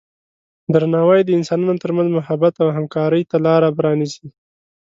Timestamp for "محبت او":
2.17-2.67